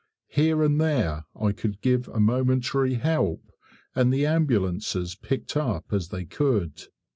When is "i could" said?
1.39-1.79